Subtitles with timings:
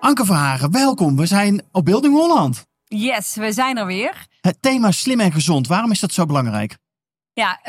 [0.00, 1.16] Anke Verhagen, welkom.
[1.16, 2.66] We zijn op Building Holland.
[2.84, 4.26] Yes, we zijn er weer.
[4.40, 6.78] Het thema slim en gezond, waarom is dat zo belangrijk?
[7.32, 7.60] Ja,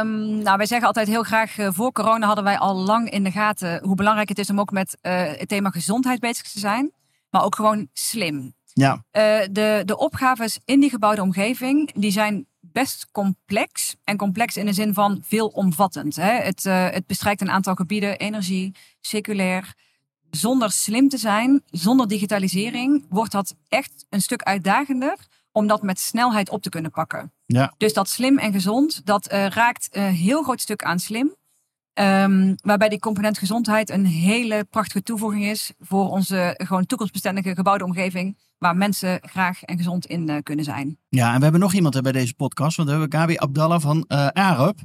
[0.00, 3.24] um, nou, wij zeggen altijd heel graag, uh, voor corona hadden wij al lang in
[3.24, 6.58] de gaten hoe belangrijk het is om ook met uh, het thema gezondheid bezig te
[6.58, 6.92] zijn.
[7.30, 8.54] Maar ook gewoon slim.
[8.72, 8.92] Ja.
[8.92, 9.00] Uh,
[9.50, 13.96] de, de opgaves in die gebouwde omgeving, die zijn best complex.
[14.04, 16.16] En complex in de zin van veelomvattend.
[16.16, 16.32] Hè?
[16.32, 19.74] Het, het bestrijkt een aantal gebieden, energie, circulair,
[20.30, 25.16] zonder slim te zijn, zonder digitalisering, wordt dat echt een stuk uitdagender
[25.52, 27.32] om dat met snelheid op te kunnen pakken.
[27.46, 27.74] Ja.
[27.76, 31.34] Dus dat slim en gezond, dat uh, raakt een heel groot stuk aan slim.
[31.98, 37.84] Um, waarbij die component gezondheid een hele prachtige toevoeging is voor onze gewoon toekomstbestendige gebouwde
[37.84, 40.98] omgeving, waar mensen graag en gezond in uh, kunnen zijn.
[41.08, 44.04] Ja, en we hebben nog iemand bij deze podcast, want we hebben Gabi Abdallah van
[44.08, 44.78] uh, Arup.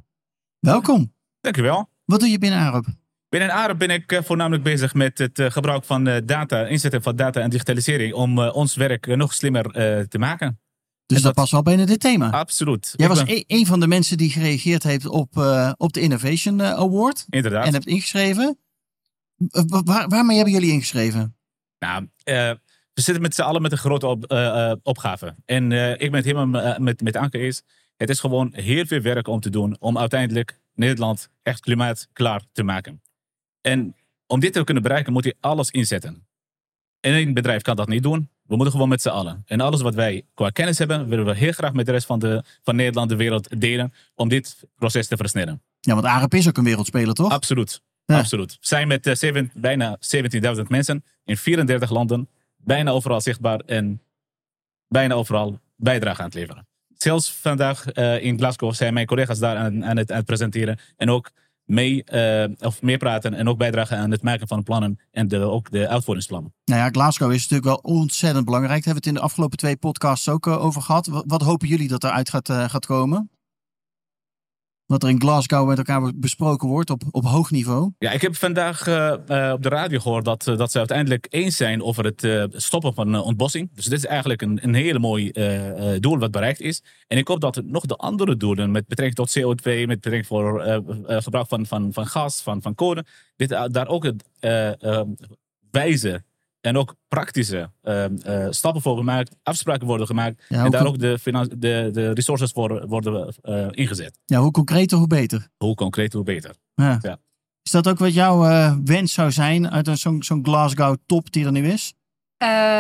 [0.59, 1.13] Welkom.
[1.41, 1.89] Dank u wel.
[2.05, 2.85] Wat doe je binnen Arup?
[3.31, 7.49] Binnen AREP ben ik voornamelijk bezig met het gebruik van data, inzetten van data en
[7.49, 9.63] digitalisering om ons werk nog slimmer
[10.07, 10.59] te maken.
[11.05, 12.29] Dus dat, dat past wel binnen dit thema?
[12.29, 12.93] Absoluut.
[12.95, 13.43] Jij was ben...
[13.47, 17.25] een van de mensen die gereageerd heeft op, uh, op de Innovation Award.
[17.29, 17.65] Inderdaad.
[17.65, 18.59] En hebt ingeschreven.
[19.83, 21.37] Waar, waarmee hebben jullie ingeschreven?
[21.79, 22.09] Nou, uh,
[22.93, 25.35] we zitten met z'n allen met een grote op, uh, opgave.
[25.45, 27.61] En ik ben het helemaal met, met Anke eens.
[27.97, 32.63] Het is gewoon heel veel werk om te doen om uiteindelijk Nederland echt klimaatklaar te
[32.63, 33.01] maken.
[33.61, 33.95] En
[34.27, 36.25] om dit te kunnen bereiken moet je alles inzetten.
[36.99, 38.29] En één bedrijf kan dat niet doen.
[38.43, 39.43] We moeten gewoon met z'n allen.
[39.45, 42.19] En alles wat wij qua kennis hebben, willen we heel graag met de rest van,
[42.19, 43.93] de, van Nederland, de wereld delen.
[44.15, 45.61] Om dit proces te versnellen.
[45.79, 47.31] Ja, want ARP is ook een wereldspeler, toch?
[47.31, 47.81] Absoluut.
[48.05, 48.17] Ja.
[48.17, 48.51] Absoluut.
[48.51, 49.97] We zijn met uh, zeven, bijna
[50.55, 52.29] 17.000 mensen in 34 landen.
[52.57, 54.01] Bijna overal zichtbaar en
[54.87, 56.67] bijna overal bijdrage aan het leveren.
[56.97, 60.79] Zelfs vandaag uh, in Glasgow zijn mijn collega's daar aan, aan, het, aan het presenteren.
[60.97, 61.31] En ook
[61.71, 65.71] mee, uh, of meepraten en ook bijdragen aan het maken van plannen en de, ook
[65.71, 66.53] de uitvoeringsplannen.
[66.65, 68.83] Nou ja, Glasgow is natuurlijk wel ontzettend belangrijk.
[68.83, 71.23] Daar hebben we het in de afgelopen twee podcasts ook uh, over gehad.
[71.25, 73.29] Wat, hopen jullie dat eruit gaat, uh, gaat komen?
[74.91, 77.91] Wat er in Glasgow met elkaar besproken wordt op, op hoog niveau.
[77.97, 78.79] Ja, ik heb vandaag
[79.53, 83.69] op de radio gehoord dat, dat ze uiteindelijk eens zijn over het stoppen van ontbossing.
[83.75, 85.31] Dus dit is eigenlijk een, een hele mooi
[85.99, 86.83] doel wat bereikt is.
[87.07, 90.61] En ik hoop dat nog de andere doelen met betrekking tot CO2, met betrekking voor
[91.05, 94.23] gebruik van, van, van gas, van, van kolen, dit, daar ook het
[95.71, 96.23] wijze
[96.61, 100.43] en ook praktische uh, uh, stappen voor gemaakt, afspraken worden gemaakt.
[100.49, 101.19] Ja, en daar ook de,
[101.57, 104.19] de, de resources voor worden uh, ingezet.
[104.25, 105.47] Ja, hoe concreter, hoe beter.
[105.57, 106.55] Hoe concreter, hoe beter.
[106.73, 106.99] Ja.
[107.01, 107.19] ja.
[107.63, 108.39] Is dat ook wat jouw
[108.83, 111.93] wens zou zijn uit zo'n zo'n Glasgow top die er nu is?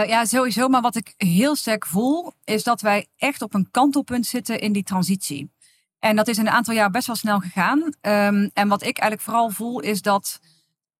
[0.07, 0.67] ja, sowieso.
[0.67, 4.71] Maar wat ik heel sterk voel, is dat wij echt op een kantelpunt zitten in
[4.71, 5.51] die transitie.
[5.99, 7.79] En dat is in een aantal jaar best wel snel gegaan.
[7.79, 10.39] Um, en wat ik eigenlijk vooral voel, is dat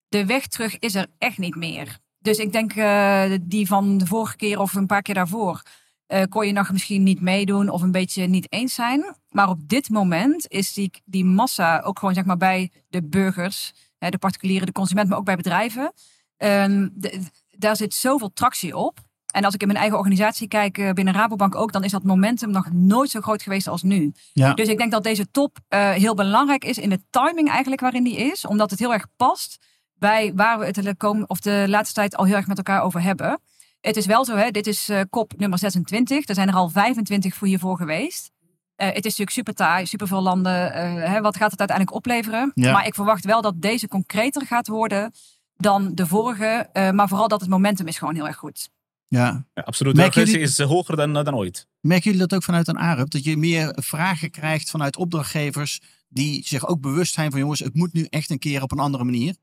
[0.08, 2.00] de weg terug is er echt niet meer.
[2.22, 5.62] Dus ik denk uh, die van de vorige keer of een paar keer daarvoor.
[6.08, 9.16] Uh, kon je nog misschien niet meedoen of een beetje niet eens zijn.
[9.30, 13.74] Maar op dit moment is die, die massa ook gewoon zeg maar bij de burgers,
[13.98, 15.94] hè, de particulieren, de consument, maar ook bij bedrijven.
[16.38, 17.22] De,
[17.58, 19.00] daar zit zoveel tractie op.
[19.34, 22.04] En als ik in mijn eigen organisatie kijk, uh, binnen Rabobank ook, dan is dat
[22.04, 24.12] momentum nog nooit zo groot geweest als nu.
[24.34, 24.54] Ja.
[24.54, 28.18] Dus ik denk dat deze top heel belangrijk is in de timing eigenlijk waarin die
[28.18, 28.46] is.
[28.46, 29.66] Omdat het heel erg past
[30.02, 32.82] bij waar we het de, kom, of de laatste tijd al heel erg met elkaar
[32.82, 33.40] over hebben.
[33.82, 36.28] Het is wel zo, hè, dit is uh, kop nummer 26.
[36.28, 38.32] Er zijn er al 25 voor hiervoor geweest.
[38.32, 40.68] Uh, het is natuurlijk super taai, super veel landen.
[40.68, 42.52] Uh, hè, wat gaat het uiteindelijk opleveren?
[42.56, 42.72] Ja.
[42.72, 45.12] Maar ik verwacht wel dat deze concreter gaat worden
[45.56, 46.70] dan de vorige.
[46.94, 48.70] maar vooral dat het momentum is gewoon heel erg goed.
[49.08, 49.96] Ja, ja absoluut.
[49.96, 50.48] De urgentie jullie...
[50.48, 51.68] is hoger dan, dan ooit.
[51.80, 53.10] Merken jullie dat ook vanuit een ARUP?
[53.10, 57.76] Dat je meer vragen krijgt vanuit opdrachtgevers die zich ook bewust zijn van jongens, het
[57.76, 59.36] moet nu echt een keer op een andere manier?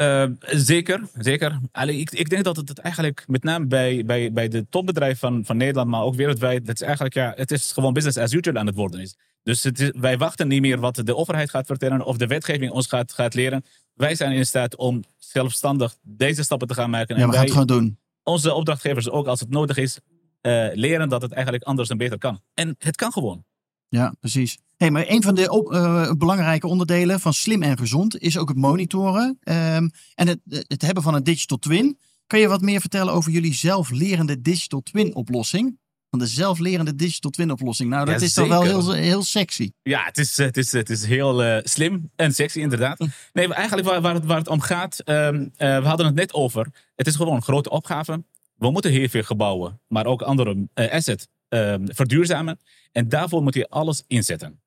[0.00, 1.58] Uh, zeker, zeker.
[1.72, 5.18] Allee, ik, ik denk dat het, het eigenlijk met name bij, bij, bij de topbedrijven
[5.18, 8.32] van, van Nederland, maar ook wereldwijd, dat is eigenlijk ja, het is gewoon business as
[8.32, 9.16] usual aan het worden is.
[9.42, 12.72] Dus het is, wij wachten niet meer wat de overheid gaat vertellen of de wetgeving
[12.72, 13.64] ons gaat, gaat leren.
[13.94, 17.18] Wij zijn in staat om zelfstandig deze stappen te gaan maken.
[17.18, 17.98] Ja, we en het gewoon doen.
[18.22, 19.98] Onze opdrachtgevers ook als het nodig is,
[20.42, 22.40] uh, leren dat het eigenlijk anders en beter kan.
[22.54, 23.44] En het kan gewoon.
[23.88, 24.58] Ja, precies.
[24.80, 28.56] Hey, maar een van de uh, belangrijke onderdelen van slim en gezond is ook het
[28.56, 31.98] monitoren um, en het, het hebben van een digital twin.
[32.26, 35.78] Kan je wat meer vertellen over jullie zelflerende digital twin oplossing?
[36.10, 37.90] Van de zelflerende digital twin oplossing.
[37.90, 39.70] Nou, dat Ja, is toch wel heel, heel sexy.
[39.82, 42.98] Ja, het is, het is, het is heel eh, slim en sexy inderdaad.
[43.32, 46.34] Nee, eigenlijk waar, waar, het, waar het om gaat, ehm, eh, we hadden het net
[46.34, 46.66] over.
[46.94, 48.24] Het is gewoon een grote opgave.
[48.54, 52.58] We moeten heel veel gebouwen, maar ook andere eh, assets ehm, verduurzamen.
[52.92, 54.60] En daarvoor moet je alles inzetten.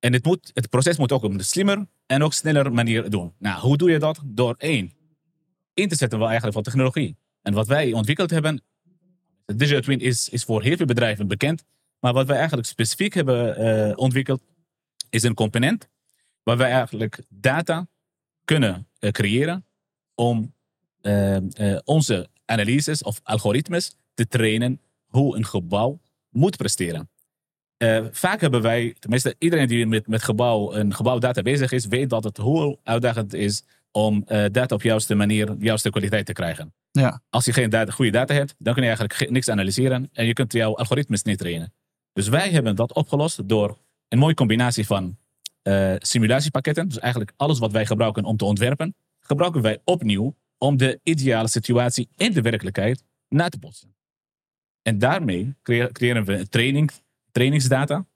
[0.00, 3.32] En het, moet, het proces moet ook op een slimmer en ook sneller manier doen.
[3.38, 4.20] Nou, hoe doe je dat?
[4.24, 4.92] Door één,
[5.74, 7.16] in te zetten wel eigenlijk van technologie.
[7.42, 8.62] En wat wij ontwikkeld hebben,
[9.44, 11.64] de Digital Twin is, is voor heel veel bedrijven bekend.
[12.00, 14.42] Maar wat wij eigenlijk specifiek hebben eh, ontwikkeld,
[15.10, 15.88] is een component
[16.42, 17.88] waar wij eigenlijk data
[18.44, 19.66] kunnen eh, creëren
[20.14, 20.54] om
[21.00, 21.36] eh,
[21.84, 27.10] onze analyses of algoritmes te trainen hoe een gebouw moet presteren.
[27.80, 32.10] Eh, vaak hebben wij, tenminste iedereen die met, met gebouw, een gebouwdata bezig is, weet
[32.10, 36.72] dat het hoe uitdagend is om eh, data op juiste manier, juiste kwaliteit te krijgen.
[36.90, 37.22] Ja.
[37.30, 40.26] Als je geen data, goede data hebt, dan kun je eigenlijk ge- niks analyseren en
[40.26, 41.72] je kunt jouw algoritmes niet trainen.
[42.12, 43.78] Dus wij hebben dat opgelost door
[44.08, 45.16] een mooie combinatie van
[45.62, 46.88] eh, simulatiepakketten.
[46.88, 51.48] Dus eigenlijk alles wat wij gebruiken om te ontwerpen, gebruiken wij opnieuw om de ideale
[51.48, 53.94] situatie in de werkelijkheid na te botsen.
[54.82, 56.90] En daarmee creë- creëren we training,
[57.32, 58.06] trainingsdata.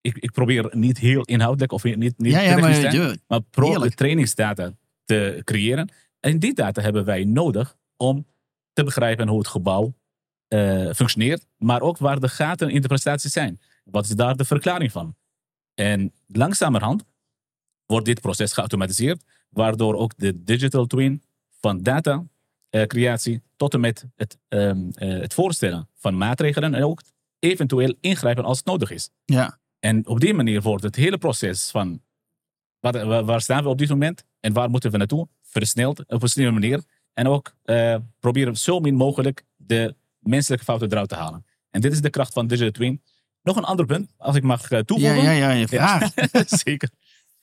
[0.00, 3.18] Ik, ik probeer niet heel inhoudelijk of niet, niet ja, ja, maar te zijn, je-
[3.26, 3.90] maar pro Heerlijk.
[3.90, 4.72] de trainingsdata
[5.04, 5.90] te creëren.
[6.20, 8.26] En die data hebben wij nodig om
[8.72, 9.94] te begrijpen hoe het gebouw
[10.48, 13.60] eh, functioneert, maar ook waar de gaten in de prestaties zijn.
[13.84, 15.16] Wat is daar de verklaring van?
[15.74, 17.04] En langzamerhand
[17.86, 21.22] wordt dit proces geautomatiseerd, waardoor ook de digital twin
[21.60, 22.24] van data
[22.68, 27.00] eh, creatie tot en met het, ehm, eh, het voorstellen van maatregelen en ook
[27.38, 29.10] eventueel ingrijpen als het nodig is.
[29.24, 29.58] ja.
[29.80, 32.02] En op die manier wordt het hele proces van
[32.80, 36.28] wat, waar, staan we op dit moment en waar moeten we naartoe versneld op een
[36.28, 36.82] slimme manier.
[37.12, 41.44] En ook eh, proberen zo min mogelijk de menselijke fouten eruit te halen.
[41.70, 43.02] En dit is de kracht van Digital Twin.
[43.42, 45.22] Nog een ander punt, als ik mag eh, Ja, toevoegen.
[45.22, 46.12] ja, ja, je vraagt.
[46.64, 46.90] Zeker.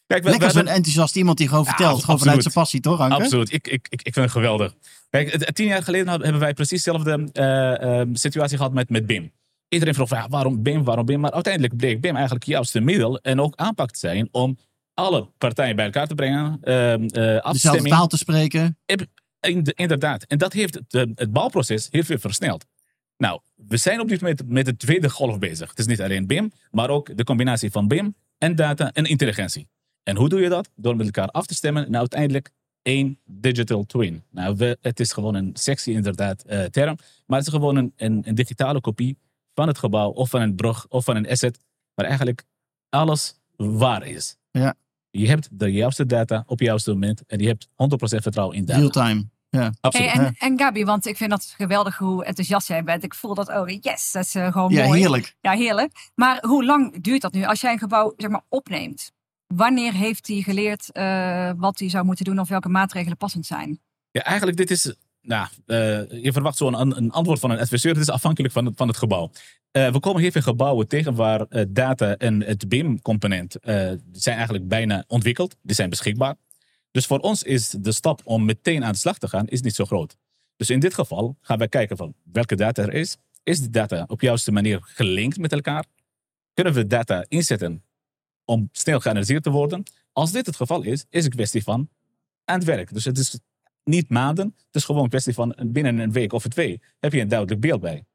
[0.08, 2.04] Kijk, we, Lekker zo'n enthousiast iemand die gewoon Ja, vertelt.
[2.04, 3.16] gewoon vanuit zijn passie, toch Anke?
[3.16, 4.74] Absoluut, ik, ik, ik, ik vind het geweldig.
[5.10, 9.32] Kijk, tien jaar geleden hebben wij precies dezelfde eh, situatie gehad met, met BIM.
[9.70, 11.20] Iedereen vroeg van, ja, waarom BIM, waarom BIM?
[11.20, 14.58] Maar uiteindelijk bleek BIM eigenlijk juist de middel en ook aanpak te zijn om
[14.94, 16.58] alle partijen bij elkaar te brengen.
[16.62, 17.88] Dezelfde afstemming.
[17.88, 18.78] taal te spreken.
[19.40, 20.24] Inde- Inderdaad.
[20.24, 22.66] En dat heeft het, het bouwproces heel veel versneld.
[23.18, 25.70] Nou, we zijn op dit moment met de tweede golf bezig.
[25.70, 29.68] Het is niet alleen BIM, maar ook de combinatie van BIM en data en intelligentie.
[30.04, 30.70] En hoe doe je dat?
[30.76, 32.50] Door met elkaar af te stemmen en uiteindelijk
[32.82, 34.24] één digital twin.
[34.32, 37.94] Nou, we, het is gewoon een sexy inderdaad eh, term, maar het is gewoon een,
[37.96, 39.18] een, een digitale kopie
[39.56, 41.60] van het gebouw of van een brug of van een asset,
[41.94, 42.44] waar eigenlijk
[42.90, 44.38] alles waar is.
[44.52, 44.76] Ja.
[45.10, 48.66] Je hebt de juiste data op het juiste moment en je hebt 100% vertrouwen in
[48.66, 48.80] data.
[48.80, 49.26] Real time.
[49.50, 49.74] Ja.
[49.82, 50.12] Absoluut.
[50.12, 53.04] Hey, en, en Gabi, want ik vind dat geweldig hoe enthousiast jij bent.
[53.04, 55.00] Ik voel dat, oh yes, dat is eh, gewoon ja, mooi.
[55.00, 55.36] heerlijk.
[55.42, 56.12] Ja, heerlijk.
[56.16, 57.44] Maar hoe lang duurt dat nu?
[57.44, 59.12] Als jij een gebouw zeg maar, opneemt,
[59.48, 63.80] wanneer heeft hij geleerd eh, wat hij zou moeten doen of welke maatregelen passend zijn?
[64.12, 64.96] Ja, eigenlijk dit is...
[65.26, 67.92] Nou, eh, je verwacht zo'n een, een antwoord van een adviseur.
[67.92, 69.32] Het is afhankelijk van het, van het gebouw.
[69.72, 73.58] Eh, we komen heel veel gebouwen tegen waar eh, data en het BIM-component
[74.12, 75.56] zijn eigenlijk bijna ontwikkeld.
[75.62, 76.36] Die zijn beschikbaar.
[76.92, 79.76] Dus voor ons is de stap om meteen aan de slag te gaan is niet
[79.76, 80.16] zo groot.
[80.56, 83.18] Dus in dit geval gaan wij kijken van welke data er is.
[83.44, 85.86] Is die data op juiste manier gelinkt met elkaar?
[86.54, 87.84] Kunnen we data inzetten
[88.46, 89.84] om snel geanalyseerd te worden?
[90.12, 91.90] Als dit het geval is, is het een kwestie van
[92.46, 92.94] aan het werk.
[92.94, 93.40] Dus het is
[93.86, 94.54] niet maanden.
[94.66, 97.62] Het is gewoon een kwestie van binnen een week of twee heb je een duidelijk
[97.62, 98.06] beeld bij.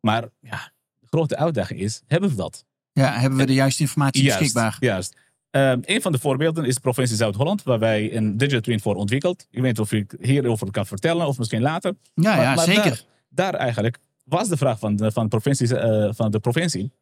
[0.00, 2.64] Maar ja, de grote uitdaging is, hebben we dat?
[2.92, 4.76] Ja, hebben we de juiste informatie Juist, beschikbaar?
[4.80, 5.16] Juist.
[5.50, 8.94] Ehm, een van de voorbeelden is de provincie Zuid-Holland, waar wij een digital twin voor
[8.94, 9.46] ontwikkeld.
[9.50, 11.96] Ik weet niet of ik hierover kan vertellen of misschien later.
[12.14, 12.82] Ja, Maar- ja maar zeker.
[12.82, 16.92] Daar, daar eigenlijk was de vraag van de, van provincie, eh, van de provincie.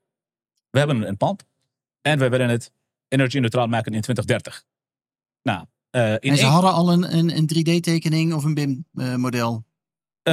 [0.70, 1.44] We hebben een pand
[2.00, 2.72] en we willen het
[3.08, 4.64] energie-neutraal maken in 2030.
[5.42, 9.52] Nou, eh, in en ze hadden al een, een, een 3D-tekening of een BIM-model?
[9.52, 9.62] of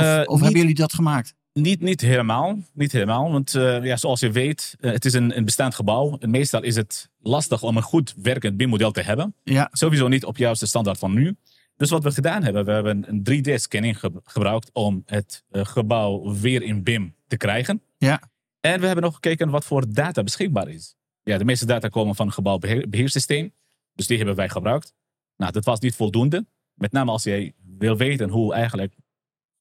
[0.01, 1.35] eh, of niet- hebben jullie dat gemaakt?
[1.53, 2.57] Niet, niet helemaal.
[2.73, 3.31] Niet helemaal.
[3.31, 6.17] Want eh, ja, zoals je weet, eh, het is een, een bestaand gebouw.
[6.19, 9.35] En meestal is het lastig om een goed werkend BIM-model te hebben.
[9.43, 11.35] Ja, Sowieso niet op juiste standaard van nu.
[11.77, 16.61] Dus wat we gedaan hebben, we hebben een 3D-scanning gebruikt om het eh, gebouw weer
[16.63, 17.81] in BIM te krijgen.
[17.97, 18.21] Ja.
[18.59, 20.95] En we hebben nog gekeken wat voor data beschikbaar is.
[21.23, 23.53] Ja, de meeste data komen van het gebouwbeheersysteem.
[23.93, 24.93] Dus die hebben wij gebruikt.
[25.37, 26.45] Nou, dat was niet voldoende.
[26.73, 28.93] Met name als jij wil weten hoe eigenlijk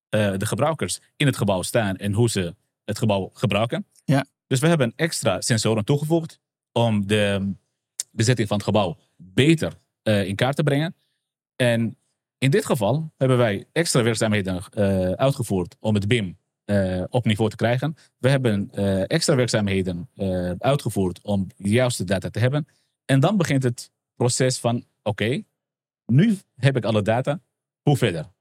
[0.08, 2.54] eh, de gebruikers in het gebouw staan en hoe ze
[2.84, 3.86] het gebouw gebruiken.
[4.04, 4.26] Ja.
[4.46, 6.40] Dus we hebben extra sensoren toegevoegd
[6.72, 7.52] om de
[8.10, 10.96] bezetting van het gebouw beter eh, in kaart te brengen.
[11.56, 11.96] En
[12.38, 16.38] In dit geval hebben wij extra werkzaamheden eh, uitgevoerd om het BIM
[17.08, 17.96] op niveau te krijgen.
[18.18, 18.70] We hebben
[19.06, 20.08] extra werkzaamheden
[20.58, 22.66] uitgevoerd om de juiste data te hebben.
[23.04, 25.42] En dan begint het proces van: oké,
[26.06, 27.40] nu heb ik alle data,
[27.82, 28.34] hoe verder?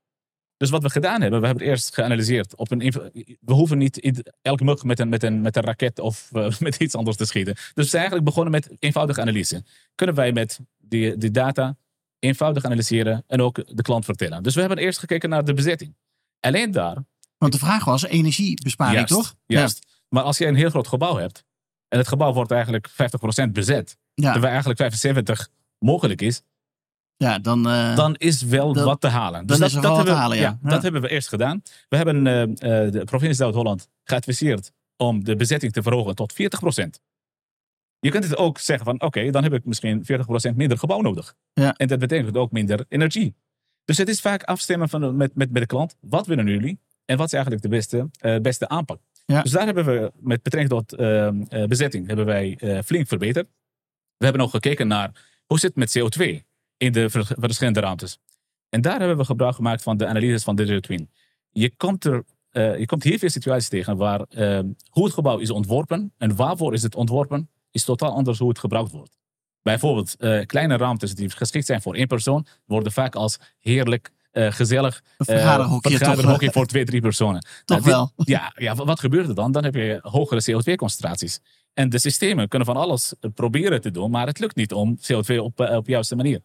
[0.58, 2.56] Dus wat we gedaan hebben, we hebben het eerst geanalyseerd.
[2.56, 2.80] Op een,
[3.42, 6.76] we hoeven niet elke mug met een, met, een, met een raket of eh, met
[6.76, 7.54] iets anders te schieten.
[7.54, 9.64] Dus we zijn eigenlijk begonnen met eenvoudige analyse.
[9.96, 11.78] Kunnen wij met die, die data
[12.20, 14.44] eenvoudig analyseren en ook de klant vertellen?
[14.44, 15.96] Dus we hebben eerst gekeken naar de bezetting.
[16.40, 16.98] Alleen daar
[17.38, 19.36] Want de vraag was energiebesparing, Juist, toch?
[19.46, 19.86] Juist.
[20.10, 21.46] Maar als je een heel groot gebouw hebt
[21.88, 22.94] en het gebouw wordt eigenlijk 50%
[23.52, 26.42] bezet, Ja, ja, terwijl eigenlijk 75 mogelijk is,
[27.18, 29.46] ja dan, eh, dan is wel dan- wat te halen.
[29.46, 30.60] dan is er wel wat hebben, te halen, ja.
[30.64, 30.70] Ja.
[30.70, 31.62] Dat hebben we eerst gedaan.
[31.90, 32.42] We hebben eh,
[32.86, 37.02] eh, de provincie Zuid-Holland geadviseerd om de bezetting te verhogen tot 40%.
[38.00, 41.36] Je kunt het ook zeggen van oké, dan heb ik misschien 40% minder gebouw nodig.
[41.54, 41.74] Ja.
[41.74, 43.36] En dat betekent ook minder energie.
[43.86, 45.96] Dus het is vaak afstemmen van, de- met, met, met de klant.
[46.02, 46.80] Wat willen jullie?
[47.06, 48.10] En wat is eigenlijk de beste,
[48.42, 49.00] beste aanpak?
[49.26, 49.42] Ja.
[49.42, 53.48] Dus daar hebben we met betrekking tot eh, eh, bezetting hebben wij flink verbeterd.
[54.18, 55.12] We hebben ook gekeken naar
[55.46, 56.44] hoe zit het met CO2
[56.78, 58.18] in de ver- verschillende ruimtes.
[58.70, 61.10] En daar hebben we gebruik gemaakt van de analyses van Digital Twin.
[61.52, 65.38] Je komt, er, eh, je komt heel veel situaties tegen waar eh, hoe het gebouw
[65.38, 69.18] is ontworpen en waarvoor is het ontworpen, is totaal anders hoe het gebruikt wordt.
[69.62, 74.52] Bijvoorbeeld eh, kleine ruimtes die geschikt zijn voor één persoon, worden vaak als heerlijk, eh,
[74.52, 77.42] gezellig een vergaderhokje voor twee, drie personen.
[77.66, 78.12] toch Nou, dit- wel.
[78.38, 79.52] ja, ja, wa- wat gebeurt er dan?
[79.52, 81.40] Dan heb je hogere CO2-concentraties.
[81.74, 85.36] En de systemen kunnen van alles proberen te doen, maar het lukt niet om CO2
[85.42, 86.42] op, op de juiste manier.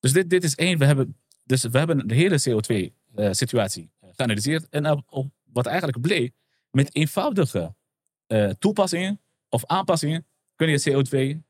[0.00, 0.78] Dus dit, dit is één.
[0.78, 4.68] We hebben, dus we hebben de hele CO2-situatie geanalyseerd.
[4.68, 6.34] En op- op wat eigenlijk bleek,
[6.70, 7.74] met eenvoudige
[8.26, 10.26] eh, toepassingen of aanpassingen
[10.56, 11.48] kun je CO2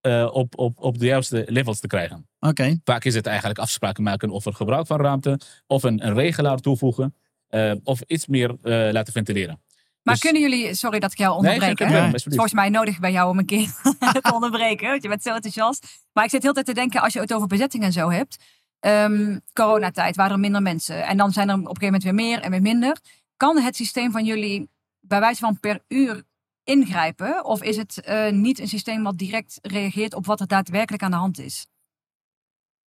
[0.00, 2.28] eh, op, op, op de juiste levels te krijgen.
[2.38, 6.58] Oké, Vaak is het eigenlijk afspraken maken over gebruik van ruimte, of een, een regelaar
[6.58, 7.14] toevoegen,
[7.48, 9.60] eh, of iets meer eh, laten ventileren.
[10.02, 11.74] Maar Dus- kunnen jullie, sorry dat ik jou Nee, onderbreek.
[11.76, 12.02] probleem, Ja.
[12.12, 12.34] alsjeblieft.
[12.40, 13.66] Volgens mij nodig bij jou om een keer
[14.22, 14.88] te onderbreken.
[14.88, 15.86] Want je bent zo enthousiast.
[16.12, 18.36] Maar ik zit heel tijd te denken, als je het over bezetting en zo hebt.
[18.80, 21.06] ehm, coronatijd waren er minder mensen.
[21.06, 22.96] En dan zijn er op een gegeven moment weer meer en weer minder.
[23.36, 26.22] Kan het systeem van jullie bij wijze van per uur
[26.64, 27.44] ingrijpen?
[27.44, 31.10] Of is het eh, niet een systeem wat direct reageert op wat er daadwerkelijk aan
[31.10, 31.66] de hand is?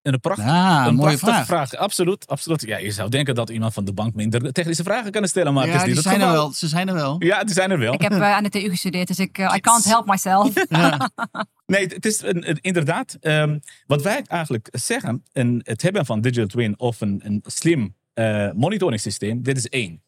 [0.04, 1.70] En een prachtige, ah, een mooie prachtige vraag.
[1.70, 1.82] vraag.
[1.82, 2.62] Absoluut, absoluut.
[2.62, 5.64] Ja, je zou denken dat iemand van de bank minder technische vragen kan stellen, maar
[5.64, 6.52] het Ja, is niet die het zijn er wel.
[6.54, 7.16] Ze zijn er wel.
[7.24, 7.94] Ja, die zijn er wel.
[7.94, 10.54] Ik heb eh, aan de TU gestudeerd, dus ik eh, I can't help myself.
[10.70, 11.10] Ja.
[11.66, 13.18] Nee, het is een, een- inderdaad.
[13.22, 17.96] ehm, wat wij eigenlijk zeggen, een, het hebben van Digital Twin of een, een slim
[18.14, 20.04] eh monitoring systeem, dit is één.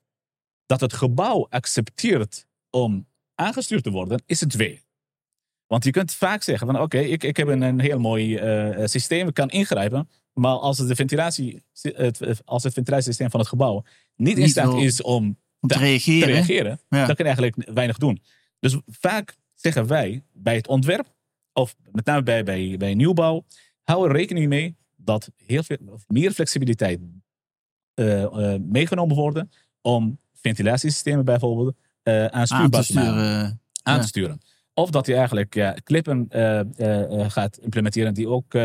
[0.66, 4.84] Dat het gebouw accepteert om aangestuurd te worden, is het twee.
[5.68, 8.86] Want je kunt vaak zeggen van oké, ik, ik heb een, een heel mooi eh,
[8.86, 10.10] systeem, ik kan ingrijpen.
[10.34, 13.84] Maar als het, de ventilatie, het, als het ventilatiesysteem van het gebouw
[14.16, 16.28] niet in staat is om te te reageren.
[16.28, 17.06] reageren, Ja.
[17.06, 18.22] dan kun je eigenlijk weinig doen.
[18.60, 21.14] Dus vaak zeggen wij bij het ontwerp,
[21.54, 23.46] of met name bij, bij, bij nieuwbouw,
[23.84, 27.00] hou er rekening mee dat heel veel, of meer flexibiliteit
[27.94, 33.62] eh, eh, meegenomen worden om ventilatiesystemen bijvoorbeeld eh aan aanstuurbaar te sturen.
[33.84, 34.42] aan te sturen.
[34.78, 38.56] Of dat je eigenlijk ja, eh, eh, eh, gaat implementeren die ook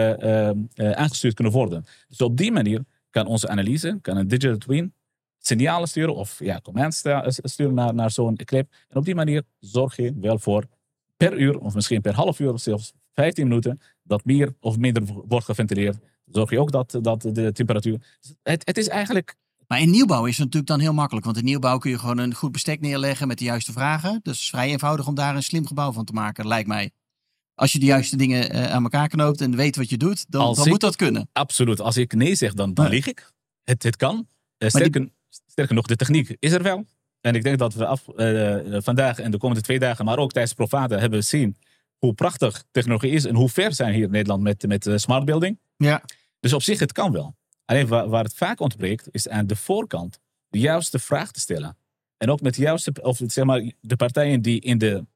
[0.76, 1.84] aangestuurd kunnen worden.
[2.08, 4.94] Dus op die manier kan onze analyse, kan een digital twin,
[5.38, 7.02] signalen sturen of ja, commands
[7.42, 8.72] sturen naar, naar zo'n clip.
[8.88, 10.64] En op die manier zorg je wel voor
[11.16, 15.02] per uur of misschien per half uur of zelfs 15 minuten dat meer of minder
[15.04, 15.98] wordt geventileerd.
[16.26, 18.18] Zorg je ook dat, dat de temperatuur.
[18.42, 19.36] Het, het is eigenlijk
[19.70, 21.24] Maar in nieuwbouw is het natuurlijk dan heel makkelijk.
[21.24, 24.10] Want in nieuwbouw kun je gewoon een goed bestek neerleggen met de juiste vragen.
[24.22, 26.90] Dus het is vrij eenvoudig om daar een slim gebouw van te maken, lijkt mij.
[27.54, 30.54] Als je de juiste dingen eh, aan elkaar knoopt en weet wat je doet, dan,
[30.54, 31.28] dan ik- moet dat kunnen.
[31.32, 31.80] absoluut.
[31.80, 33.32] Als ik nee zeg, dan, dan ik.
[33.64, 34.26] Het, het kan.
[34.58, 35.12] Eh, die-
[35.46, 36.84] sterker, nog, de techniek is er wel.
[37.20, 40.32] En ik denk dat we af, eh, vandaag en de komende twee dagen, maar ook
[40.32, 41.56] tijdens Profata, hebben we zien
[41.98, 45.58] hoe prachtig technologie is en hoe ver zijn hier in Nederland met, met smart building.
[45.76, 46.02] Ja,
[46.40, 47.36] Dus op zich, het kan wel.
[47.70, 51.76] Alleen waar, waar het vaak ontbreekt, is aan de voorkant de juiste vraag te stellen.
[52.16, 55.06] En ook met de juiste, of zeg maar, de partijen die in de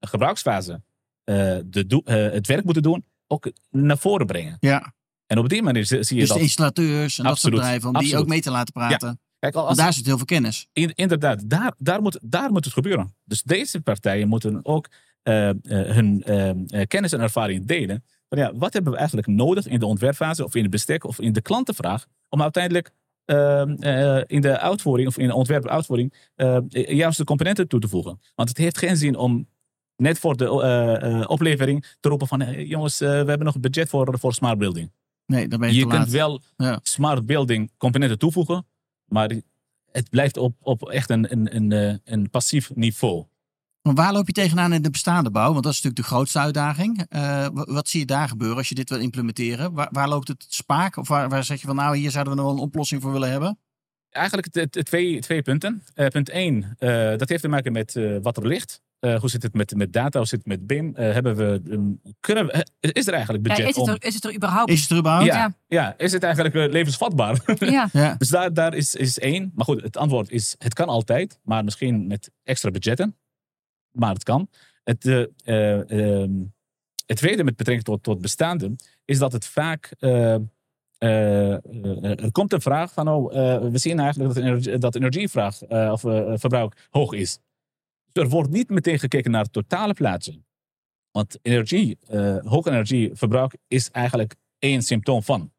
[0.00, 0.82] gebruiksfase
[1.24, 4.56] eh, de, eh, het werk moeten doen, ook naar voren brengen.
[4.60, 4.96] ja.
[5.26, 6.36] En op die manier zie je Dus dat.
[6.36, 9.20] de installateurs en dat soort bedrijven, om die ook mee te laten praten.
[9.38, 10.66] Kijk, al- Want als, daar zit heel veel kennis.
[10.72, 13.14] in- inderdaad, daar, daar, moet, daar moet het gebeuren.
[13.24, 14.88] Dus deze partijen moeten ook
[15.22, 16.24] eh, hun
[16.88, 18.04] kennis en ervaring delen.
[18.28, 21.20] Van ja, wat hebben we eigenlijk nodig in de ontwerpfase of in de bestek of
[21.20, 22.90] in de klantenvraag om uiteindelijk
[23.24, 27.88] eh, eh, in de uitvoering of in de ontwerpuitvoering eh juist de componenten toe te
[27.88, 28.20] voegen.
[28.34, 29.48] Want het heeft geen zin om
[29.96, 33.54] net voor de eh, eh, oplevering te roepen van eh, jongens, eh, we hebben nog
[33.54, 34.92] een budget voor, voor smart building.
[35.26, 36.10] Nee, dan ben je, Je kunt laat.
[36.10, 36.78] wel Ja.
[36.82, 38.66] smart building componenten toevoegen,
[39.04, 39.30] maar
[39.92, 43.24] het blijft op, op echt een, een, een, eh, een passief niveau.
[43.82, 45.52] Maar waar loop je tegenaan in de bestaande bouw?
[45.52, 47.04] Want dat is natuurlijk de grootste uitdaging.
[47.08, 47.20] Eh,
[47.52, 49.72] wa- wat zie je daar gebeuren als je dit wil implementeren?
[49.72, 50.96] Waar, waar loopt het spaak?
[50.96, 53.12] Of waar, waar zeg je van nou, hier zouden we nog wel een oplossing voor
[53.12, 53.58] willen hebben?
[54.10, 55.82] Eigenlijk twee, twee punten.
[55.94, 58.80] Eh, punt één, eh, dat heeft te maken met eh, wat er ligt.
[58.98, 60.18] Eh, hoe zit het met, met data?
[60.18, 60.94] Hoe zit het met BIM?
[60.94, 63.94] Eh, hebben we, um, kunnen we, is er eigenlijk Ja, budget is, het om...
[63.94, 64.70] er, is het er überhaupt?
[64.70, 65.26] Is het er überhaupt?
[65.26, 67.40] Ja, ja, is het eigenlijk levensvatbaar?
[67.58, 67.88] Ja.
[67.92, 68.14] Ja.
[68.18, 69.52] dus daar, daar is, is één.
[69.54, 73.16] Maar goed, het antwoord is: het kan altijd, maar misschien met extra budgetten.
[73.98, 74.48] Maar het kan.
[74.84, 76.32] Het, ehm,
[77.06, 79.94] het tweede met betrekking tot, tot bestaande is dat het vaak.
[79.98, 81.52] eh,
[82.02, 83.32] er komt een vraag van: oh,
[83.70, 85.62] we zien eigenlijk dat, energie, dat energievraag
[85.92, 86.00] of
[86.40, 87.38] verbruik hoog is.
[88.12, 90.40] Dus er wordt niet meteen gekeken naar het totale plaatje.
[91.10, 91.98] Want energie,
[92.44, 95.52] hoog energieverbruik is eigenlijk één symptoom van.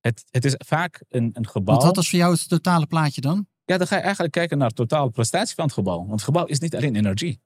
[0.00, 1.74] Het, het is vaak een, een gebouw.
[1.74, 3.46] Want wat was voor jou het totale plaatje dan?
[3.70, 5.98] Ja, dan ga je eigenlijk kijken naar de totale prestatie van het gebouw.
[5.98, 7.40] Want het gebouw is niet alleen energie.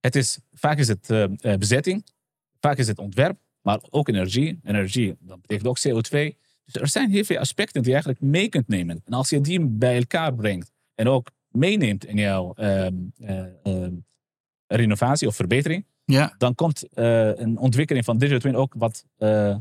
[0.00, 2.06] Het is, vaak is het eh, eh, bezetting,
[2.60, 4.60] vaak is het ontwerp, maar ook energie.
[4.64, 6.36] Energie, dat betekent ook CO2.
[6.64, 9.02] Dus er zijn heel veel aspecten die je eigenlijk mee kunt nemen.
[9.04, 13.94] En als je die bij elkaar brengt en ook meeneemt in jouw ehm, eh, ehm,
[14.66, 16.34] renovatie of verbetering, Ja.
[16.38, 19.56] dan komt eh, een ontwikkeling van Digital Twin ook wat eh,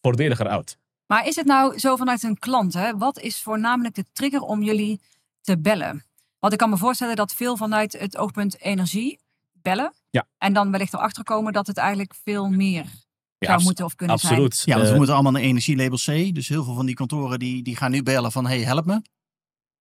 [0.00, 0.78] voordeliger uit.
[1.06, 2.74] Maar is het nou zo vanuit een klant?
[2.74, 2.96] Hè?
[2.96, 5.00] Wat is voornamelijk de trigger om jullie
[5.44, 6.04] te bellen?
[6.38, 9.18] Want ik kan me voorstellen dat veel vanuit het oogpunt energie
[9.52, 9.92] bellen.
[10.10, 10.26] Ja.
[10.38, 12.84] En dan wellicht erachter komen dat het eigenlijk veel meer
[13.38, 14.32] Ja, zou moeten of kunnen zijn.
[14.32, 14.62] absoluut.
[14.64, 16.34] Ja, want we Eh, moeten allemaal een energielabel C.
[16.34, 19.02] Dus heel veel van die kantoren die, die gaan nu bellen van hey, help me.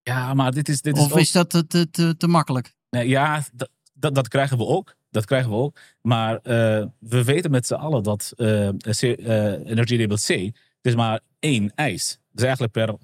[0.03, 2.73] ja, maar dit is, dit is Of ook- is dat te, te, te, te makkelijk?
[2.89, 4.95] Nee, ja, dat, dat, dat krijgen we ook.
[5.09, 5.79] Dat krijgen we ook.
[6.01, 10.51] Maar eh, we weten met z'n allen dat eh C- eh, energielabel C, het
[10.81, 12.19] is maar één eis.
[12.31, 12.95] Dus eigenlijk, per,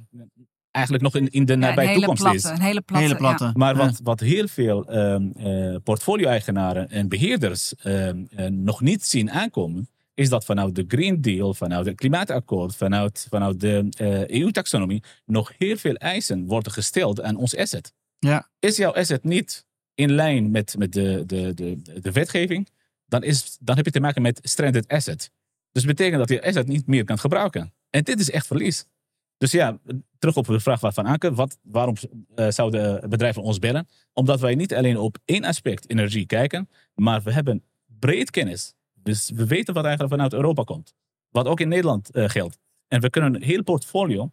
[0.72, 2.44] eigenlijk nog in, in de nabije toekomst platte, is.
[2.44, 3.06] een hele platte.
[3.06, 3.44] Hele platte.
[3.44, 3.52] ja.
[3.56, 9.32] Maar wat, wat heel veel ehm, eh, portfolio-eigenaren en beheerders ehm, eh, nog niet zien
[9.32, 15.04] aankomen, is dat vanuit de Green Deal, vanuit het klimaatakkoord, vanuit, vanuit de eh, EU-taxonomie
[15.26, 17.94] nog heel veel eisen worden gesteld aan ons asset.
[18.20, 18.50] Ja.
[18.60, 19.66] Is jouw asset niet
[19.96, 22.70] in lijn met, met de, de, de, de wetgeving,
[23.06, 25.32] dan, is, dan heb je te maken met stranded asset.
[25.72, 27.74] Dus dat betekent dat je asset niet meer kan gebruiken.
[27.90, 28.86] En dit is echt verlies.
[29.40, 29.80] Dus ja,
[30.18, 31.34] terug op de vraag van Anke.
[31.34, 31.96] Wat, waarom
[32.36, 33.88] eh, zouden bedrijven ons bellen?
[34.14, 38.74] Omdat wij niet alleen op één aspect energie kijken, maar we hebben breed kennis.
[38.94, 40.94] Dus we weten wat eigenlijk vanuit Europa komt.
[41.30, 42.60] Wat ook in Nederland eh, geldt.
[42.88, 44.32] En we kunnen een heel portfolio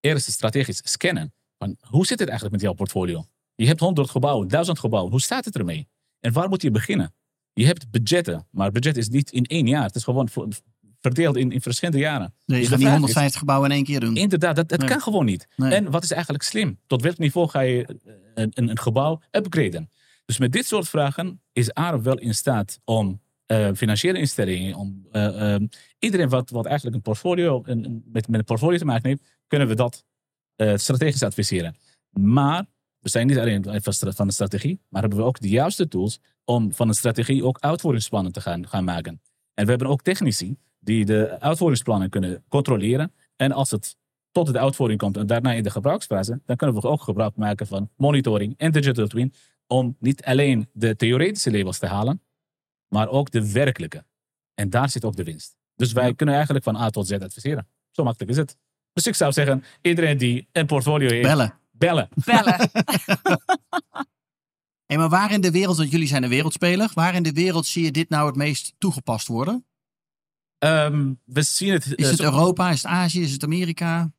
[0.00, 1.32] eerst strategisch scannen.
[1.80, 3.24] Hoe zit het eigenlijk met jouw portfolio?
[3.54, 5.10] Je hebt 100 gebouwen, 1000 gebouwen.
[5.10, 5.88] Hoe staat het ermee?
[6.20, 7.14] En waar moet je beginnen?
[7.52, 9.84] Je hebt budgetten, maar budget is niet in één jaar.
[9.84, 10.28] Het is gewoon
[11.00, 12.34] verdeeld in, in verschillende jaren.
[12.46, 14.16] Nee, je Dus gaat niet vraag 150 gebouwen in één keer doen.
[14.16, 14.88] Inderdaad, dat, dat Nee.
[14.88, 15.48] kan gewoon niet.
[15.56, 15.74] Nee.
[15.74, 16.78] En wat is eigenlijk slim?
[16.86, 19.90] Tot welk niveau ga je eh, een, een, een gebouw upgraden?
[20.24, 25.06] Dus met dit soort vragen is ARP wel in staat om eh, financiële instellingen, om
[25.12, 25.66] eh, ehm,
[25.98, 29.22] iedereen wat, wat eigenlijk een portfolio, een, een- met, met een portfolio te maken heeft,
[29.46, 30.04] kunnen we dat
[30.74, 31.76] strategisch adviseren.
[32.10, 32.66] Maar
[32.98, 33.64] we zijn niet alleen
[34.14, 37.58] van de strategie, maar hebben we ook de juiste tools om van een strategie ook
[37.60, 39.20] uitvoeringsplannen te gaan, gaan maken.
[39.54, 40.56] En we hebben ook technici
[40.88, 43.12] die de uitvoeringsplannen kunnen controleren.
[43.36, 43.96] En als het
[44.30, 47.66] tot de uitvoering komt en daarna in de gebruiksfase, dan kunnen we ook gebruik maken
[47.66, 49.32] van monitoring en digital twin
[49.66, 52.22] om niet alleen de theoretische labels te halen,
[52.88, 54.04] maar ook de werkelijke.
[54.54, 55.56] En daar zit ook de winst.
[55.76, 57.68] Dus wij kunnen eigenlijk van A tot Z adviseren.
[57.90, 58.56] Zo makkelijk is het.
[58.92, 61.54] Dus ik zou zeggen, iedereen die een portfolio heeft, Bellen.
[61.70, 62.08] bellen.
[62.24, 62.70] Bellen.
[64.86, 67.66] Hey, maar waar in de wereld, want jullie zijn een wereldspeler, waar in de wereld
[67.66, 69.66] zie je dit nou het meest toegepast worden?
[70.58, 71.86] Ehm, we zien het.
[71.86, 74.12] Is eh, het zo- Europa, is het Azië, is het Amerika?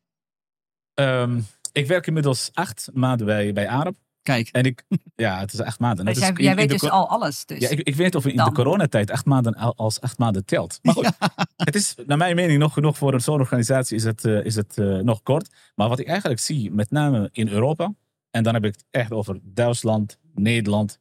[0.94, 1.40] ehm,
[1.72, 3.96] ik werk inmiddels acht maanden bij, bij ARP.
[4.22, 4.84] Kijk, En ik,
[5.16, 6.04] ja, het is acht maanden.
[6.04, 7.44] Dus jij, is in- jij in weet de dus al alles.
[7.46, 7.58] Dus.
[7.60, 8.44] Ja, ik, ik weet of in Dan.
[8.48, 10.78] de coronatijd acht maanden al- als acht maanden telt.
[10.82, 11.10] Maar goed,
[11.56, 14.54] het is naar mijn mening nog genoeg voor een zo'n organisatie is het, eh, is
[14.54, 15.54] het eh, nog kort.
[15.74, 17.92] Maar wat ik eigenlijk zie, met name in Europa,
[18.30, 20.98] en dan heb ik het echt over Duitsland, Nederland,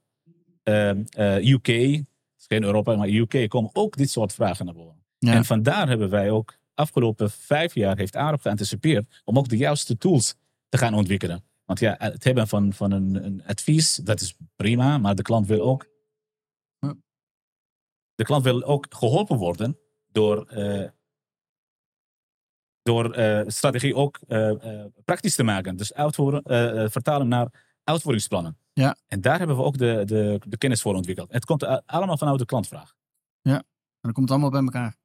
[0.64, 2.06] ehm, eh, UK, het
[2.38, 4.99] is geen Europa, maar UK, komen ook dit soort vragen naar voren.
[5.20, 5.34] Ja.
[5.34, 10.36] En vandaar hebben wij ook afgelopen vijf jaar heeft geanticipeerd om ook de juiste tools
[10.70, 11.44] te gaan ontwikkelen.
[11.66, 15.48] Want ja, het hebben van, van een, een advies, dat is prima, maar de klant
[15.48, 15.88] wil ook.
[16.80, 16.96] Ja.
[18.16, 19.78] De klant wil ook geholpen worden
[20.12, 20.90] door, eh,
[22.82, 25.76] door eh, strategie ook eh, praktisch te maken.
[25.76, 26.44] Dus uitvoeren,
[26.92, 28.58] vertalen naar uitvoeringsplannen.
[28.74, 28.96] Ja.
[29.08, 31.32] En daar hebben we ook de, de, de kennis voor ontwikkeld.
[31.32, 32.96] Het komt allemaal vanuit de klantvraag.
[34.02, 34.99] dan komt het allemaal bij elkaar.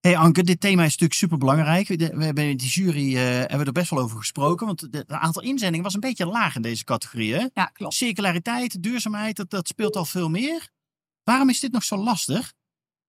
[0.00, 1.88] Hey Anke, dit thema is natuurlijk super belangrijk.
[1.88, 4.66] We hebben in die jury uh, hebben we er best wel over gesproken.
[4.66, 7.34] Want het aantal inzendingen was een beetje laag in deze categorie.
[7.34, 7.46] Hè?
[7.54, 7.94] Ja, klopt.
[7.94, 10.68] Circulariteit, duurzaamheid, dat, dat speelt al veel meer.
[11.24, 12.52] Waarom is dit nog zo lastig?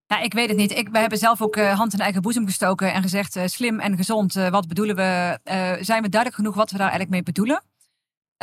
[0.06, 0.70] Ja, ik weet het niet.
[0.70, 3.80] Ik, we hebben zelf ook uh, hand in eigen boezem gestoken en gezegd uh, slim
[3.80, 4.36] en gezond.
[4.36, 5.38] Uh, wat bedoelen we?
[5.80, 7.62] zijn we duidelijk genoeg wat we daar eigenlijk mee bedoelen?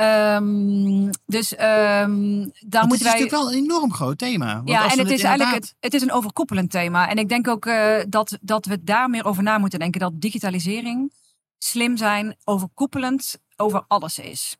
[0.02, 2.88] Um, dus um, daar het moeten wij.
[2.88, 4.56] Het is natuurlijk wel een enorm groot thema.
[4.56, 5.26] Want ja, en het is inderdaad...
[5.26, 7.10] eigenlijk het, het is een overkoepelend thema.
[7.10, 7.70] En ik denk ook
[8.08, 10.00] dat, dat we daar meer over na moeten denken.
[10.00, 11.14] Dat digitalisering,
[11.58, 14.58] slim zijn, overkoepelend over alles is.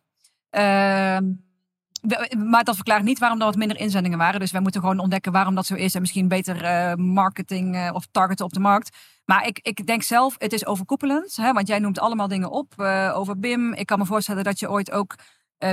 [0.52, 1.18] Uh,
[2.38, 4.40] maar dat verklaart niet waarom er wat minder inzendingen waren.
[4.40, 5.96] Dus wij moeten gewoon ontdekken waarom dat zo is.
[5.96, 8.98] En misschien beter uh, marketing uh, of targeten op de markt.
[9.26, 11.36] Maar ik, ik denk zelf, het is overkoepelend.
[11.36, 13.74] Hè, want jij noemt allemaal dingen op uh, over BIM.
[13.74, 15.16] Ik kan me voorstellen dat je ooit ook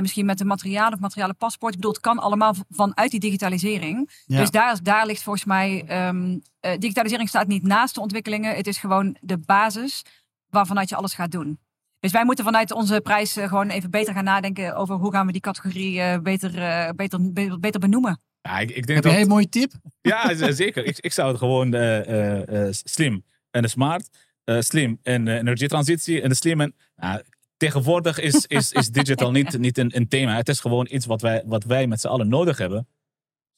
[0.00, 1.72] misschien met een materiaal of materialen paspoort.
[1.72, 4.10] Ik bedoel, het kan allemaal vanuit die digitalisering.
[4.26, 4.38] Ja.
[4.38, 5.84] Dus daar, daar ligt volgens mij.
[6.08, 6.42] Um,
[6.78, 8.56] digitalisering staat niet naast de ontwikkelingen.
[8.56, 10.04] Het is gewoon de basis
[10.48, 11.58] waarvanuit je alles gaat doen.
[12.00, 15.32] Dus wij moeten vanuit onze prijs gewoon even beter gaan nadenken over hoe gaan we
[15.32, 16.50] die categorie beter,
[16.94, 18.20] beter, beter, beter, benoemen.
[18.42, 19.22] Ja, ik, ik denk Heb dat...
[19.22, 19.72] een mooie tip?
[20.00, 20.84] Ja, zeker.
[20.84, 24.08] ik, ik zou het gewoon uh, slim en smart,
[24.44, 26.74] slim en energietransitie en slim en...
[27.56, 30.36] tegenwoordig is, is, is digital niet, niet een, een, thema.
[30.36, 32.88] Het is gewoon iets wat wij, wat wij met z'n allen nodig hebben.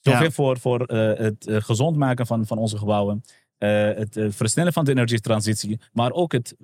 [0.01, 0.31] Zoveel ja.
[0.31, 3.25] voor, voor het gezond maken van, van onze gebouwen.
[3.59, 5.81] het versnellen van de energietransitie.
[5.93, 6.55] Maar ook het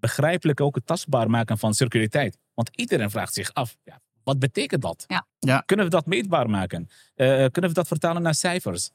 [0.00, 2.38] begrijpelijk ook het tastbaar maken van circulariteit.
[2.54, 5.04] Want iedereen vraagt zich af, ja, wat betekent dat?
[5.06, 5.26] Ja.
[5.38, 5.62] Ja.
[5.66, 6.88] Kunnen we dat meetbaar maken?
[7.16, 8.90] Uh, kunnen we dat vertalen naar cijfers?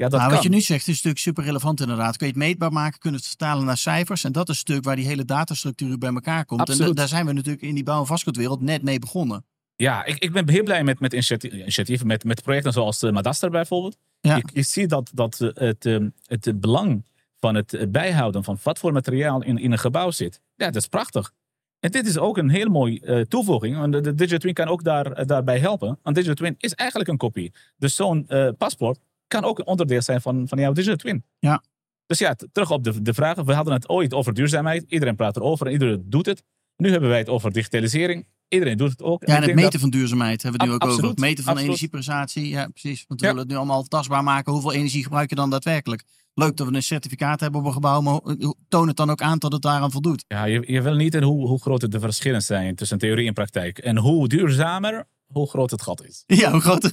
[0.00, 0.32] Ja, dat nou, kan.
[0.32, 2.16] wat je nu zegt is natuurlijk super relevant inderdaad.
[2.16, 4.24] Kun je het meetbaar maken, kunnen het vertalen naar cijfers.
[4.24, 6.60] En dat is natuurlijk waar die hele datastructuur bij elkaar komt.
[6.60, 6.88] Absoluut.
[6.88, 9.44] En daar zijn we natuurlijk in die bouw- en vastgoedwereld net mee begonnen.
[9.76, 13.50] Ja, ik, ik ben heel blij met, met initiatieven, met, met projecten zoals de Madaster
[13.50, 13.96] bijvoorbeeld.
[14.20, 14.36] Ja.
[14.36, 15.84] Je, je ziet dat, dat het,
[16.26, 17.04] het, het belang
[17.38, 20.40] van het bijhouden van wat voor materiaal in, in een gebouw zit.
[20.56, 21.32] Ja, dat is prachtig.
[21.80, 23.76] En dit is ook een heel mooie uh, toevoeging.
[23.76, 25.98] Want de, de DigiTwin kan ook daar, uh, daarbij helpen.
[26.02, 27.52] Want DigiTwin is eigenlijk een kopie.
[27.76, 28.98] Dus zo'n uh, paspoort
[29.30, 31.24] kan ook een onderdeel zijn van, van jouw DigiTwin.
[31.38, 31.62] Ja.
[32.06, 33.44] Dus ja, terug op de, de vragen.
[33.44, 34.84] We hadden het ooit over duurzaamheid.
[34.88, 36.42] Iedereen praat erover en iedereen doet het.
[36.76, 38.26] Nu hebben wij het over digitalisering.
[38.48, 39.26] Iedereen doet het ook.
[39.26, 39.80] Ja, en het meten dat...
[39.80, 41.14] van duurzaamheid hebben we nu ook absoluut, over.
[41.16, 41.70] Het meten van absoluut.
[41.70, 42.48] energieprestatie.
[42.48, 43.04] Ja, precies.
[43.08, 43.32] Want we Ja.
[43.32, 44.52] willen het nu allemaal tastbaar maken.
[44.52, 46.02] Hoeveel energie gebruik je dan daadwerkelijk?
[46.34, 48.20] Leuk dat we een certificaat hebben op een gebouw, maar
[48.68, 50.24] toon het dan ook aan dat het daaraan voldoet.
[50.28, 53.78] Ja, je, je wil niet hoe, hoe groot de verschillen zijn tussen theorie en praktijk.
[53.78, 56.24] En hoe duurzamer, hoe groot het gat is.
[56.26, 56.92] Ja, hoe groot.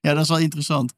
[0.00, 0.92] ja, dat is wel interessant.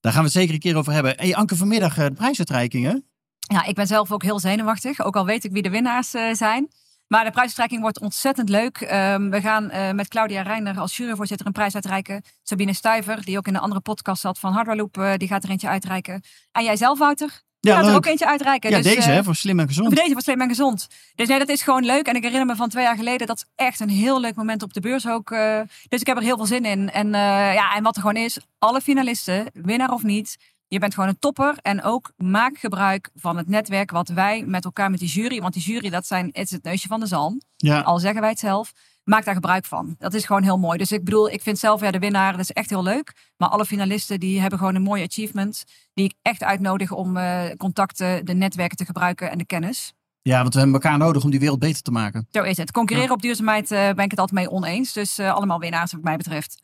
[0.00, 1.14] Daar gaan we het zeker een keer over hebben.
[1.16, 3.08] Hey, Anke, vanmiddag eh, de prijsuitreikingen.
[3.38, 5.00] Ja, ik ben zelf ook heel zenuwachtig.
[5.00, 6.68] Ook al weet ik wie de winnaars uh, zijn.
[7.06, 8.80] Maar de prijsuitreiking wordt ontzettend leuk.
[8.80, 12.22] Um, we gaan uh, met Claudia Reiner als juryvoorzitter een prijs uitreiken.
[12.42, 15.50] Sabine Stuyver, die ook in een andere podcast zat van Hardware Loop, die gaat er
[15.50, 16.22] eentje uitreiken.
[16.52, 17.45] En jij zelf, Wouter?
[17.66, 17.90] Ja, gaat leuk.
[17.90, 18.70] er ook eentje uitreiken.
[18.70, 19.86] Ja, dus, deze hè, voor slim en gezond.
[19.86, 20.86] Voor deze voor slim en gezond.
[21.14, 22.06] Dus nee, dat is gewoon leuk.
[22.06, 24.62] En ik herinner me van twee jaar geleden, dat is echt een heel leuk moment
[24.62, 25.30] op de beurs ook.
[25.30, 26.90] Uh, dus ik heb er heel veel zin in.
[26.90, 27.12] En, uh,
[27.54, 30.36] ja, en wat er gewoon is, alle finalisten, winnaar of niet,
[30.68, 31.54] je bent gewoon een topper.
[31.62, 35.40] En ook maak gebruik van het netwerk wat wij met elkaar met die jury.
[35.40, 37.40] Want die jury, dat zijn, het is het neusje van de zalm.
[37.56, 37.80] Ja.
[37.80, 38.72] Al zeggen wij het zelf.
[39.06, 39.94] Maak daar gebruik van.
[39.98, 40.78] Dat is gewoon heel mooi.
[40.78, 43.32] Dus ik bedoel, ik vind zelf ja, de winnaar, dat is echt heel leuk.
[43.36, 45.64] Maar alle finalisten die hebben gewoon een mooi achievement.
[45.94, 49.92] Die ik echt uitnodig om uh, contacten, de netwerken te gebruiken en de kennis.
[50.22, 52.26] Ja, want we hebben elkaar nodig om die wereld beter te maken.
[52.30, 52.70] Zo is het.
[52.70, 53.14] Concurreren ja.
[53.14, 54.92] op duurzaamheid uh, ben ik het altijd mee oneens.
[54.92, 56.62] Dus uh, allemaal winnaars wat mij betreft.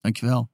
[0.00, 0.48] Dankjewel.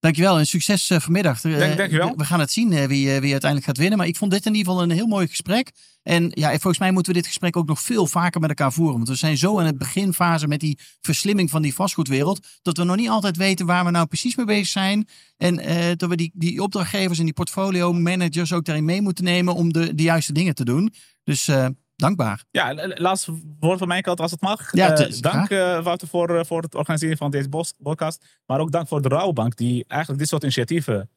[0.00, 1.40] Dankjewel en succes uh, vanmiddag.
[1.40, 2.16] Dank, dankjewel.
[2.16, 3.98] We gaan het zien uh, wie, wie uiteindelijk gaat winnen.
[3.98, 5.70] Maar ik vond dit in ieder geval een heel mooi gesprek.
[6.02, 8.96] En ja, volgens mij moeten we dit gesprek ook nog veel vaker met elkaar voeren.
[8.96, 12.46] Want we zijn zo in het beginfase met die verslimming van die vastgoedwereld.
[12.62, 15.08] Dat we nog niet altijd weten waar we nou precies mee bezig zijn.
[15.36, 15.56] En
[15.96, 19.72] dat we die, die opdrachtgevers en die portfolio managers ook daarin mee moeten nemen om
[19.72, 20.92] de, de juiste dingen te doen.
[21.24, 21.50] Dus
[21.98, 22.44] dankbaar.
[22.50, 24.72] Ja, laatste woord van mijn kant als het mag.
[24.72, 27.48] Ja, uh, dank uh, Wouter voor, uh, voor het organiseren van deze
[27.82, 28.24] podcast.
[28.46, 31.10] Maar ook dank voor de Rouwbank die eigenlijk dit soort initiatieven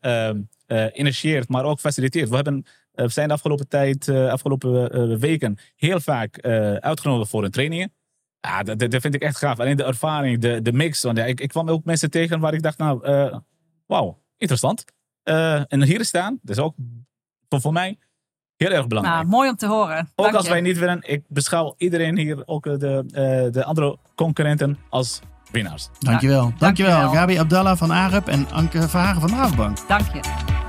[0.93, 2.29] initieert, maar ook faciliteert.
[2.29, 6.41] We, hebben, we zijn de afgelopen tijd, afgelopen weken heel vaak
[6.79, 7.93] uitgenodigd voor een trainingen.
[8.39, 9.59] Ja, dat, dat vind ik echt gaaf.
[9.59, 11.01] Alleen de ervaring, de, de mix.
[11.01, 12.99] Want ja, ik, ik kwam ook mensen tegen waar ik dacht, nou,
[13.85, 14.83] wauw, interessant.
[15.23, 16.75] en hier staan, dat is ook
[17.49, 17.97] voor, voor mij
[18.61, 19.17] Heel erg belangrijk.
[19.17, 20.09] Nou, mooi om te horen.
[20.15, 20.51] Ook Dank als je.
[20.51, 23.03] wij niet winnen, ik beschouw iedereen hier, ook de,
[23.45, 25.19] uh, de andere concurrenten, als
[25.51, 25.89] winnaars.
[25.99, 26.53] Dankjewel.
[26.57, 26.91] Dankjewel.
[26.91, 27.21] dankjewel.
[27.21, 29.83] Gabi Abdallah van Arup en Anke Verhagen van de.
[29.87, 30.60] Dank je.